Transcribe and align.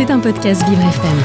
C'est 0.00 0.10
un 0.10 0.18
podcast 0.18 0.66
Vivre 0.66 0.80
FM. 0.80 1.22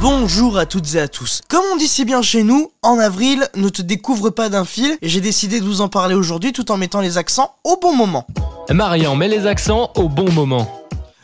Bonjour 0.00 0.58
à 0.58 0.64
toutes 0.64 0.94
et 0.94 1.00
à 1.00 1.08
tous. 1.08 1.40
Comme 1.48 1.64
on 1.72 1.76
dit 1.76 1.88
si 1.88 2.04
bien 2.04 2.22
chez 2.22 2.44
nous, 2.44 2.70
en 2.82 3.00
avril, 3.00 3.48
ne 3.56 3.68
te 3.68 3.82
découvre 3.82 4.30
pas 4.30 4.48
d'un 4.48 4.64
fil 4.64 4.96
et 5.02 5.08
j'ai 5.08 5.20
décidé 5.20 5.58
de 5.58 5.64
vous 5.64 5.80
en 5.80 5.88
parler 5.88 6.14
aujourd'hui 6.14 6.52
tout 6.52 6.70
en 6.70 6.76
mettant 6.76 7.00
les 7.00 7.18
accents 7.18 7.56
au 7.64 7.78
bon 7.78 7.92
moment. 7.92 8.28
Marian 8.72 9.16
met 9.16 9.26
les 9.26 9.44
accents 9.44 9.90
au 9.96 10.08
bon 10.08 10.30
moment. 10.30 10.70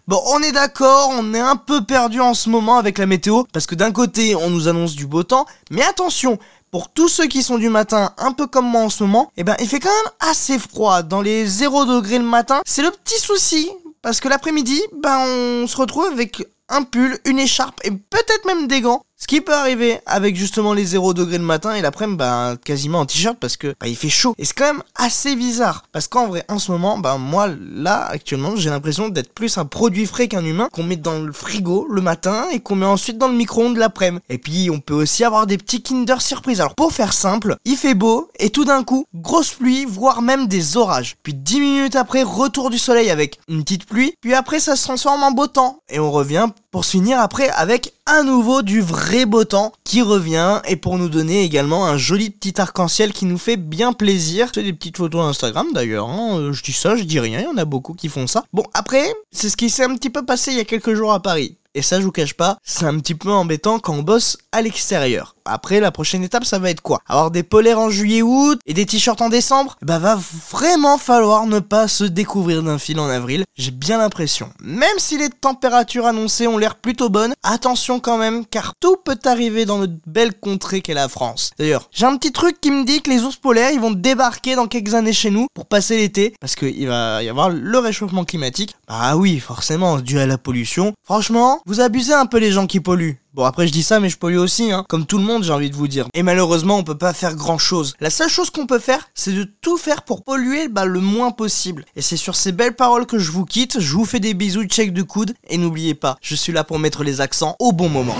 Bon, 0.09 0.21
on 0.27 0.43
est 0.43 0.51
d'accord, 0.51 1.11
on 1.13 1.35
est 1.35 1.39
un 1.39 1.55
peu 1.55 1.85
perdu 1.85 2.21
en 2.21 2.35
ce 2.35 2.51
moment 2.51 2.79
avec 2.79 2.99
la 2.99 3.07
météo 3.07 3.45
parce 3.53 3.67
que 3.67 3.77
d'un 3.77 3.93
côté, 3.93 4.35
on 4.35 4.51
nous 4.51 4.67
annonce 4.67 4.97
du 4.97 5.07
beau 5.07 5.23
temps, 5.23 5.47
mais 5.71 5.85
attention, 5.85 6.37
pour 6.73 6.89
tous 6.89 7.09
ceux 7.09 7.29
qui 7.29 7.45
sont 7.45 7.59
du 7.59 7.69
matin, 7.69 8.11
un 8.19 8.33
peu 8.33 8.49
comme 8.49 8.67
moi 8.67 8.83
en 8.83 8.91
ce 8.91 9.05
moment, 9.05 9.31
eh 9.37 9.45
ben 9.45 9.55
il 9.61 9.69
fait 9.69 9.79
quand 9.79 9.89
même 9.89 10.33
assez 10.33 10.59
froid. 10.59 11.03
Dans 11.03 11.23
les 11.23 11.47
0 11.47 11.85
degrés 11.85 12.19
le 12.19 12.25
matin, 12.25 12.61
c'est 12.67 12.83
le 12.83 12.91
petit 12.91 13.21
souci. 13.21 13.71
Parce 14.07 14.21
que 14.21 14.29
l'après-midi, 14.29 14.81
ben 15.03 15.19
on 15.19 15.67
se 15.67 15.77
retrouve 15.77 16.07
avec 16.07 16.47
un 16.69 16.83
pull, 16.83 17.19
une 17.25 17.39
écharpe 17.39 17.81
et 17.85 17.91
peut-être 17.91 18.47
même 18.47 18.67
des 18.67 18.81
gants. 18.81 19.03
Ce 19.19 19.27
qui 19.27 19.41
peut 19.41 19.55
arriver 19.55 19.99
avec 20.05 20.37
justement 20.37 20.75
les 20.75 20.85
0 20.85 21.15
degrés 21.15 21.39
le 21.39 21.45
matin 21.45 21.75
et 21.75 21.81
l'après-midi, 21.81 22.19
bah, 22.19 22.55
quasiment 22.63 23.01
en 23.01 23.07
t-shirt 23.07 23.39
parce 23.41 23.57
que 23.57 23.75
bah, 23.81 23.89
il 23.89 23.97
fait 23.97 24.11
chaud. 24.11 24.35
Et 24.37 24.45
c'est 24.45 24.53
quand 24.53 24.67
même 24.67 24.83
assez 24.95 25.35
bizarre. 25.37 25.85
Parce 25.91 26.07
qu'en 26.07 26.27
vrai, 26.27 26.45
en 26.49 26.59
ce 26.59 26.71
moment, 26.71 26.99
bah, 26.99 27.17
moi, 27.17 27.49
là, 27.49 28.05
actuellement, 28.05 28.57
j'ai 28.57 28.69
l'impression 28.69 29.09
d'être 29.09 29.33
plus 29.33 29.57
un 29.57 29.65
produit 29.65 30.05
frais 30.05 30.29
qu'un 30.29 30.45
humain 30.45 30.69
qu'on 30.71 30.83
met 30.83 30.97
dans 30.97 31.19
le 31.19 31.33
frigo 31.33 31.87
le 31.89 32.03
matin 32.03 32.45
et 32.53 32.61
qu'on 32.61 32.77
met 32.77 32.85
ensuite 32.85 33.17
dans 33.17 33.29
le 33.29 33.35
micro-ondes 33.35 33.79
l'après-midi. 33.79 34.23
Et 34.29 34.37
puis, 34.37 34.69
on 34.71 34.81
peut 34.81 34.93
aussi 34.93 35.25
avoir 35.25 35.47
des 35.47 35.57
petits 35.57 35.83
Kinder 35.83 36.21
surprise. 36.21 36.61
Alors, 36.61 36.75
pour 36.75 36.93
faire 36.93 37.15
simple, 37.15 37.57
il 37.65 37.77
fait 37.77 37.95
beau 37.95 38.29
et 38.39 38.51
tout 38.51 38.67
d'un 38.67 38.85
coup, 38.85 39.07
grosse 39.15 39.53
pluie, 39.55 39.87
voire 39.87 40.21
même 40.21 40.47
des 40.47 40.77
orages. 40.77 41.17
Puis 41.23 41.33
10 41.33 41.61
minutes 41.61 41.97
après, 41.97 42.23
retour 42.23 42.69
du 42.69 42.79
soleil 42.79 43.09
avec 43.09 43.39
une 43.49 43.65
petite 43.65 43.87
pluie. 43.87 44.13
Puis 44.21 44.35
après, 44.35 44.61
ça 44.61 44.77
se 44.77 44.85
transforme 44.85 45.23
en 45.23 45.31
beau 45.31 45.47
temps. 45.47 45.79
Et 45.89 46.01
on 46.01 46.13
revient 46.13 46.49
pour 46.77 46.85
se 46.85 46.91
finir 46.91 47.21
après 47.21 47.49
avec 47.49 47.95
à 48.05 48.23
nouveau 48.23 48.61
du 48.61 48.83
vrai 48.83 49.25
beau 49.25 49.45
temps 49.45 49.73
qui 49.83 50.03
revient 50.03 50.61
et 50.69 50.77
pour 50.77 50.99
nous 50.99 51.09
donner 51.09 51.43
également 51.43 51.87
un 51.87 51.97
joli 51.97 52.29
petit 52.29 52.61
arc-en-ciel 52.61 53.15
qui 53.15 53.25
nous 53.25 53.39
fait 53.39 53.57
bien 53.57 53.95
plaisir. 53.95 54.51
C'est 54.55 54.63
des 54.63 54.75
petites 54.75 54.99
photos 54.99 55.25
Instagram 55.25 55.69
d'ailleurs, 55.73 56.11
hein. 56.11 56.39
Euh, 56.39 56.53
je 56.53 56.63
dis 56.63 56.75
ça, 56.75 56.95
je 56.95 57.05
dis 57.05 57.19
rien, 57.19 57.41
il 57.41 57.45
y 57.45 57.47
en 57.47 57.57
a 57.57 57.65
beaucoup 57.65 57.95
qui 57.95 58.11
font 58.11 58.27
ça. 58.27 58.45
Bon 58.53 58.65
après, 58.75 59.11
c'est 59.33 59.49
ce 59.49 59.57
qui 59.57 59.71
s'est 59.71 59.85
un 59.85 59.95
petit 59.95 60.11
peu 60.11 60.27
passé 60.27 60.51
il 60.51 60.59
y 60.59 60.61
a 60.61 60.67
quelques 60.67 60.93
jours 60.93 61.15
à 61.15 61.23
Paris. 61.23 61.57
Et 61.75 61.81
ça, 61.81 61.99
je 61.99 62.05
vous 62.05 62.13
cache 62.13 62.35
pas, 62.35 62.59
c'est 62.63 62.85
un 62.85 62.99
petit 62.99 63.15
peu 63.15 63.33
embêtant 63.33 63.79
quand 63.79 63.95
on 63.95 64.03
bosse 64.03 64.37
à 64.53 64.61
l'extérieur. 64.61 65.36
Après, 65.49 65.81
la 65.81 65.91
prochaine 65.91 66.23
étape, 66.23 66.45
ça 66.45 66.59
va 66.59 66.71
être 66.71 66.81
quoi? 66.81 67.01
Avoir 67.07 67.31
des 67.31 67.43
polaires 67.43 67.81
en 67.81 67.91
juillet-août 67.91 68.59
et 68.67 68.75
des 68.75 68.87
t-shirts 68.87 69.21
en 69.21 69.29
décembre? 69.29 69.77
Bah 69.83 69.99
va 69.99 70.19
vraiment 70.51 70.99
falloir 70.99 71.47
ne 71.47 71.59
pas 71.59 71.89
se 71.89 72.05
découvrir 72.05 72.63
d'un 72.63 72.79
fil 72.79 73.01
en 73.01 73.09
avril, 73.09 73.45
j'ai 73.57 73.71
bien 73.71 73.99
l'impression. 73.99 74.51
Même 74.61 74.99
si 74.99 75.19
les 75.19 75.31
températures 75.31 76.07
annoncées 76.07 76.47
ont 76.47 76.59
l'air 76.59 76.77
plutôt 76.77 77.09
bonnes, 77.09 77.35
attention 77.43 78.01
quand 78.01 78.19
même, 78.19 78.45
car 78.47 78.75
tout 78.79 78.97
peut 78.97 79.19
arriver 79.25 79.65
dans 79.65 79.79
notre 79.79 79.95
belle 80.07 80.39
contrée 80.39 80.81
qu'est 80.81 80.95
la 80.95 81.09
France. 81.09 81.51
D'ailleurs, 81.59 81.89
j'ai 81.93 82.07
un 82.07 82.17
petit 82.17 82.33
truc 82.33 82.61
qui 82.61 82.71
me 82.71 82.85
dit 82.85 83.03
que 83.03 83.11
les 83.11 83.23
ours 83.23 83.37
polaires, 83.37 83.71
ils 83.73 83.81
vont 83.81 83.91
débarquer 83.91 84.55
dans 84.55 84.67
quelques 84.67 84.95
années 84.95 85.13
chez 85.13 85.31
nous 85.31 85.47
pour 85.55 85.67
passer 85.67 85.97
l'été, 85.97 86.35
parce 86.41 86.55
qu'il 86.55 86.87
va 86.87 87.23
y 87.23 87.29
avoir 87.29 87.51
le 87.51 87.79
réchauffement 87.79 88.25
climatique. 88.25 88.77
Bah 88.89 89.17
oui, 89.17 89.39
forcément, 89.39 89.99
dû 89.99 90.19
à 90.19 90.27
la 90.27 90.39
pollution. 90.39 90.93
Franchement, 91.03 91.61
vous 91.67 91.81
abusez 91.81 92.15
un 92.15 92.27
peu 92.27 92.39
les 92.39 92.53
gens 92.53 92.67
qui 92.67 92.81
polluent. 92.81 93.21
Bon 93.37 93.45
après 93.45 93.67
je 93.67 93.73
dis 93.73 93.83
ça 93.83 94.01
mais 94.01 94.09
je 94.09 94.17
pollue 94.17 94.39
aussi 94.39 94.73
hein, 94.73 94.83
comme 94.89 95.05
tout 95.05 95.19
le 95.19 95.25
monde 95.25 95.45
j'ai 95.45 95.53
envie 95.53 95.69
de 95.69 95.77
vous 95.77 95.89
dire. 95.89 96.09
Et 96.15 96.23
malheureusement 96.23 96.79
on 96.79 96.85
peut 96.85 96.97
pas 96.97 97.13
faire 97.13 97.35
grand 97.35 97.59
chose. 97.59 97.93
La 98.01 98.09
seule 98.09 98.31
chose 98.31 98.49
qu'on 98.49 98.67
peut 98.67 98.79
faire 98.79 99.11
c'est 99.15 99.35
de 99.35 99.45
tout 99.45 99.77
faire 99.77 100.05
pour 100.05 100.25
polluer 100.25 100.69
bah, 100.69 100.87
le 100.87 101.01
moins 101.01 101.33
possible. 101.33 101.85
Et 101.97 102.01
c'est 102.01 102.17
sur 102.17 102.35
ces 102.35 102.53
belles 102.53 102.75
paroles 102.75 103.05
que 103.05 103.19
je 103.19 103.31
vous 103.31 103.45
quitte, 103.45 103.79
je 103.79 103.93
vous 103.93 104.07
fais 104.07 104.21
des 104.21 104.33
bisous, 104.33 104.65
check 104.65 104.95
de 104.95 105.03
coude 105.03 105.35
et 105.51 105.59
n'oubliez 105.59 105.95
pas, 105.95 106.17
je 106.23 106.35
suis 106.35 106.55
là 106.55 106.65
pour 106.65 106.79
mettre 106.79 107.05
les 107.05 107.21
accents 107.21 107.57
au 107.59 107.73
bon 107.73 107.91
moment. 107.91 108.17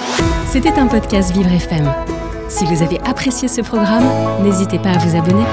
C'était 0.51 0.79
un 0.79 0.87
podcast 0.87 1.33
Vivre 1.33 1.51
FM. 1.51 1.91
Si 2.51 2.67
vous 2.67 2.83
avez 2.83 3.01
apprécié 3.01 3.49
ce 3.49 3.63
programme, 3.63 4.05
n'hésitez 4.43 4.79
pas 4.79 4.91
à 4.91 4.99
vous 4.99 5.17
abonner. 5.17 5.45